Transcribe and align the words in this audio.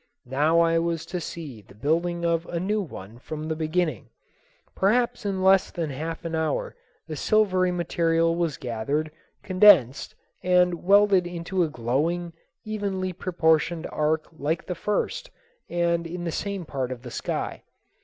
Now 0.25 0.61
I 0.61 0.79
was 0.79 1.05
to 1.05 1.21
see 1.21 1.61
the 1.61 1.75
building 1.75 2.25
of 2.25 2.47
a 2.47 2.59
new 2.59 2.81
one 2.81 3.19
from 3.19 3.43
the 3.47 3.55
beginning. 3.55 4.09
Perhaps 4.73 5.27
in 5.27 5.43
less 5.43 5.69
than 5.69 5.91
half 5.91 6.25
an 6.25 6.33
hour 6.33 6.75
the 7.05 7.15
silvery 7.15 7.69
material 7.71 8.35
was 8.35 8.57
gathered, 8.57 9.11
condensed, 9.43 10.15
and 10.41 10.81
welded 10.83 11.27
into 11.27 11.61
a 11.61 11.69
glowing, 11.69 12.33
evenly 12.65 13.13
proportioned 13.13 13.85
arc 13.91 14.25
like 14.35 14.65
the 14.65 14.73
first 14.73 15.29
and 15.69 16.07
in 16.07 16.23
the 16.23 16.31
same 16.31 16.65
part 16.65 16.91
of 16.91 17.03
the 17.03 17.11
sky. 17.11 17.61